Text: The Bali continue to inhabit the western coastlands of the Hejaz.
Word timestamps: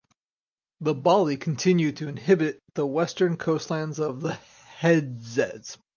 The 0.79 0.95
Bali 0.95 1.37
continue 1.37 1.91
to 1.91 2.07
inhabit 2.07 2.59
the 2.73 2.87
western 2.87 3.37
coastlands 3.37 3.99
of 3.99 4.21
the 4.21 4.35
Hejaz. 4.79 5.77